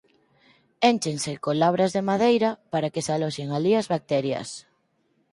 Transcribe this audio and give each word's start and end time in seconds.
Énchense 0.91 1.33
con 1.43 1.55
labras 1.63 1.91
de 1.95 2.01
madeira 2.09 2.49
para 2.71 2.91
que 2.93 3.03
se 3.05 3.11
aloxen 3.13 3.49
alí 3.51 3.73
as 3.75 3.89
bacterias. 3.93 4.49